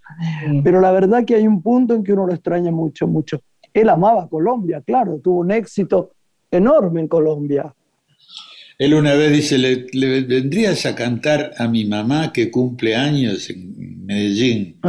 [0.64, 3.40] Pero la verdad que hay un punto en que uno lo extraña mucho, mucho.
[3.74, 6.12] Él amaba Colombia, claro, tuvo un éxito
[6.50, 7.74] enorme en Colombia.
[8.78, 14.06] Él una vez dice, ¿le, vendrías a cantar a mi mamá que cumple años en
[14.06, 14.80] Medellín?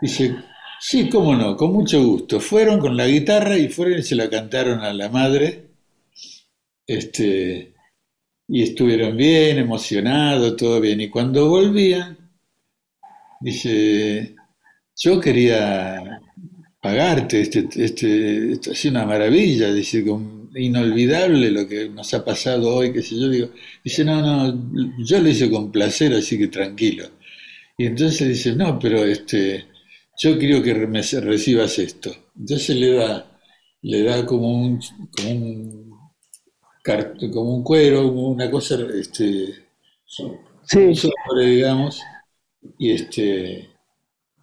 [0.00, 0.36] Dice,
[0.80, 2.40] sí, cómo no, con mucho gusto.
[2.40, 5.70] Fueron con la guitarra y fueron y se la cantaron a la madre.
[6.86, 7.74] Este,
[8.48, 11.00] y estuvieron bien, emocionados, todo bien.
[11.00, 12.18] Y cuando volvían,
[13.40, 14.34] dice,
[14.96, 16.20] yo quería
[16.80, 20.04] pagarte, este, este, esto una maravilla, dice,
[20.54, 23.48] inolvidable lo que nos ha pasado hoy, qué sé yo, digo,
[23.82, 24.70] dice, no, no,
[25.04, 27.06] yo lo hice con placer, así que tranquilo.
[27.76, 29.66] Y entonces dice, no, pero este,
[30.18, 32.14] yo quiero que me recibas esto.
[32.38, 33.38] Entonces le da,
[33.82, 34.80] le da como un,
[35.16, 35.84] como un
[37.32, 39.46] como un cuero, una cosa, este,
[40.06, 40.94] sí.
[40.94, 42.00] sobre, digamos,
[42.78, 43.70] y este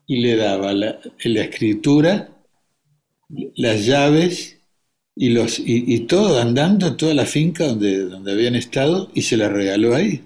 [0.08, 2.30] y le daba la, la escritura,
[3.56, 4.61] las llaves
[5.22, 9.50] y los y, todo andando toda la finca donde, donde habían estado y se la
[9.50, 10.24] regaló ahí.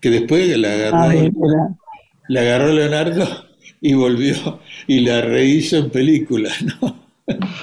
[0.00, 1.30] Que después la agarró,
[2.26, 3.28] la agarró Leonardo
[3.82, 7.02] y volvió y la rehizo en película, ¿no?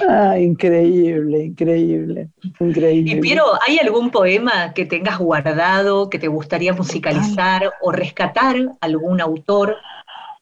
[0.08, 2.28] Ah, increíble, increíble,
[2.60, 3.10] increíble.
[3.10, 9.20] Y Piero, ¿hay algún poema que tengas guardado, que te gustaría musicalizar o rescatar algún
[9.20, 9.78] autor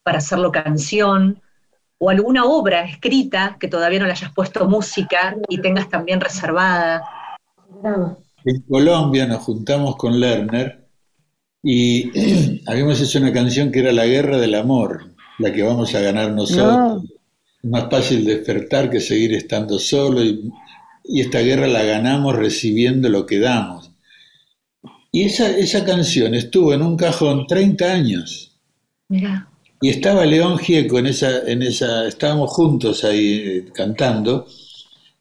[0.03, 1.41] para hacerlo canción?
[1.99, 7.03] ¿O alguna obra escrita que todavía no le hayas puesto música y tengas también reservada?
[8.45, 10.87] En Colombia nos juntamos con Lerner
[11.63, 16.01] y habíamos hecho una canción que era La Guerra del Amor, la que vamos a
[16.01, 17.03] ganar nosotros.
[17.63, 20.51] Es más fácil despertar que seguir estando solo y,
[21.05, 23.91] esta guerra la ganamos recibiendo lo que damos.
[25.11, 28.61] Y esa, esa canción estuvo en un cajón 30 años.
[29.09, 29.49] Mira.
[29.81, 34.47] Y estaba León Gieco en esa, en esa, estábamos juntos ahí eh, cantando,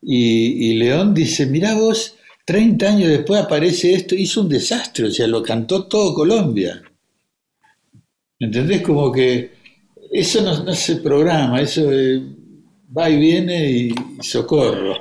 [0.02, 5.12] y, y, León dice, mira vos, 30 años después aparece esto, hizo un desastre, o
[5.12, 6.82] sea, lo cantó todo Colombia.
[8.40, 8.82] ¿Entendés?
[8.82, 9.52] Como que
[10.12, 11.90] eso no, se programa, eso
[12.96, 14.96] va y viene y, socorro.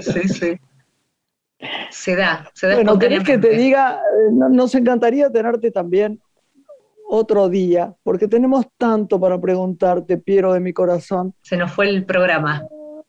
[0.00, 0.52] Sí, sí.
[1.90, 2.74] Se da, se da.
[2.74, 6.20] Bueno, querés que te diga, eh, nos encantaría tenerte también
[7.14, 11.34] otro día, porque tenemos tanto para preguntarte, Piero de mi corazón.
[11.42, 12.62] Se nos fue el programa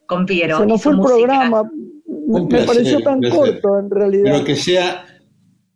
[0.05, 0.59] con Piero.
[0.59, 1.69] Se nos fue el programa,
[2.27, 4.31] me pareció tan corto en realidad.
[4.31, 5.05] Pero que sea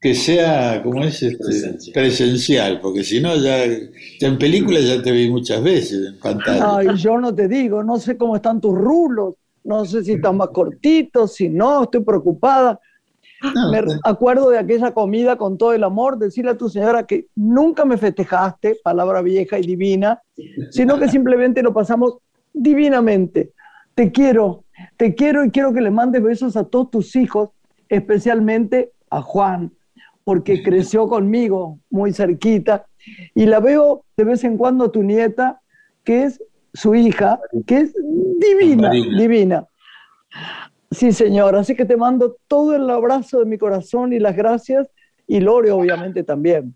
[0.02, 1.22] que sea, como es?
[1.22, 2.80] Este, presencial.
[2.80, 6.78] porque si no, ya, en películas ya te vi muchas veces en pantalla.
[6.78, 10.38] Ay, yo no te digo, no sé cómo están tus rulos, no sé si están
[10.38, 12.80] más cortitos, si no, estoy preocupada.
[13.72, 17.86] Me acuerdo de aquella comida con todo el amor, decirle a tu señora que nunca
[17.86, 20.22] me festejaste, palabra vieja y divina,
[20.72, 22.18] sino que simplemente lo pasamos
[22.54, 23.54] divinamente.
[23.96, 24.66] Te quiero,
[24.98, 27.50] te quiero y quiero que le mandes besos a todos tus hijos,
[27.88, 29.72] especialmente a Juan,
[30.24, 32.86] porque creció conmigo muy cerquita
[33.34, 35.62] y la veo de vez en cuando a tu nieta,
[36.04, 36.42] que es
[36.74, 37.94] su hija, que es
[38.38, 39.66] divina, divina.
[40.92, 44.88] Sí, señor, así que te mando todo el abrazo de mi corazón y las gracias
[45.28, 46.76] y Lore obviamente también.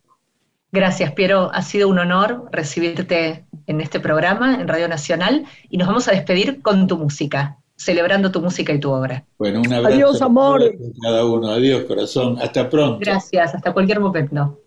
[0.71, 1.51] Gracias, Piero.
[1.53, 6.11] Ha sido un honor recibirte en este programa en Radio Nacional y nos vamos a
[6.11, 9.25] despedir con tu música celebrando tu música y tu obra.
[9.37, 9.95] Bueno, un abrazo.
[9.95, 10.61] Adiós, amor.
[11.01, 11.49] Cada uno.
[11.49, 12.37] Adiós, corazón.
[12.41, 12.99] Hasta pronto.
[12.99, 14.59] Gracias, hasta cualquier momento.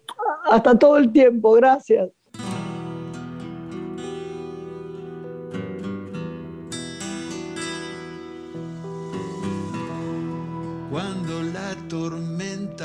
[0.45, 2.11] Hasta todo el tiempo, gracias.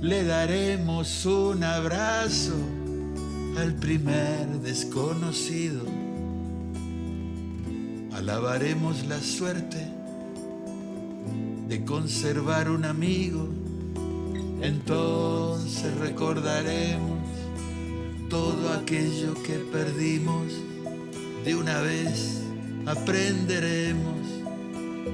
[0.00, 2.54] Le daremos un abrazo
[3.58, 5.84] al primer desconocido.
[8.12, 9.84] Alabaremos la suerte
[11.66, 13.48] de conservar un amigo.
[14.62, 17.18] Entonces recordaremos
[18.30, 20.44] todo aquello que perdimos.
[21.44, 22.42] De una vez
[22.86, 24.28] aprenderemos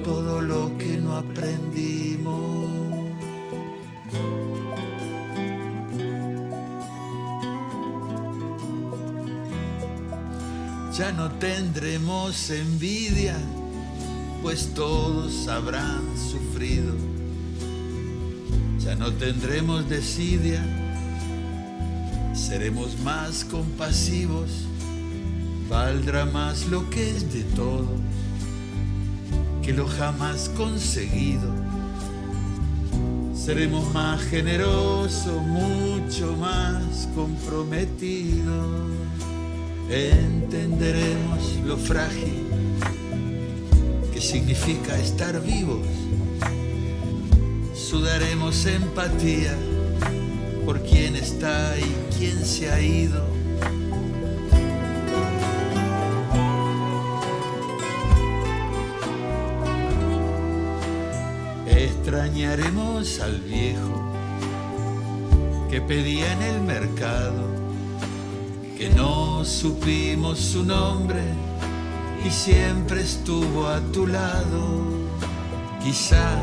[0.05, 2.64] todo lo que no aprendimos.
[10.97, 13.36] Ya no tendremos envidia,
[14.42, 16.95] pues todos habrán sufrido.
[18.78, 20.64] Ya no tendremos desidia,
[22.32, 24.51] seremos más compasivos.
[25.68, 28.01] Valdrá más lo que es de todos
[29.64, 31.51] que lo jamás conseguido.
[33.34, 39.03] Seremos más generosos, mucho más comprometidos
[39.91, 42.45] entenderemos lo frágil
[44.12, 45.87] que significa estar vivos.
[47.74, 49.55] Sudaremos empatía
[50.64, 53.24] por quien está y quien se ha ido.
[61.66, 64.03] Extrañaremos al viejo
[65.70, 67.64] que pedía en el mercado
[68.85, 71.22] que no supimos su nombre
[72.22, 74.82] y siempre estuvo a tu lado.
[75.82, 76.37] Quizá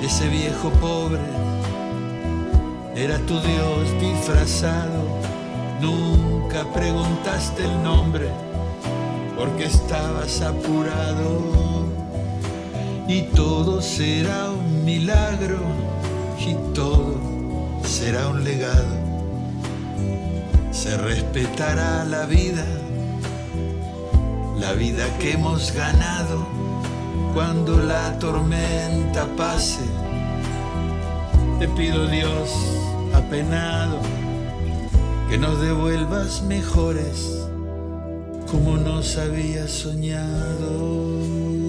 [0.00, 1.18] ese viejo pobre
[2.94, 5.02] era tu Dios disfrazado.
[5.80, 8.28] Nunca preguntaste el nombre
[9.36, 11.86] porque estabas apurado.
[13.08, 15.58] Y todo será un milagro
[16.38, 17.18] y todo
[17.82, 19.05] será un legado
[20.86, 22.64] se respetará la vida,
[24.56, 26.46] la vida que hemos ganado
[27.34, 29.82] cuando la tormenta pase.
[31.58, 32.50] Te pido Dios,
[33.12, 33.98] apenado,
[35.28, 37.48] que nos devuelvas mejores
[38.48, 41.65] como nos había soñado.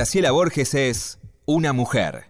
[0.00, 2.29] Graciela Borges es una mujer.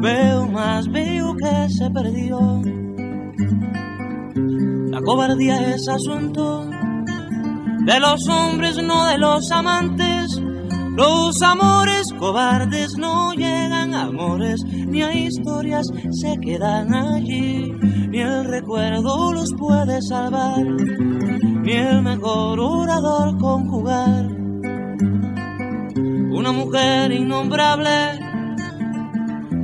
[0.00, 2.62] Veo más, veo que se perdió.
[4.90, 6.64] La cobardía es asunto
[7.84, 10.40] de los hombres, no de los amantes.
[10.96, 17.72] Los amores cobardes no llegan a amores, ni a historias se quedan allí,
[18.08, 20.64] ni el recuerdo los puede salvar
[21.62, 24.26] ni el mejor orador conjugar.
[26.32, 28.29] Una mujer innombrable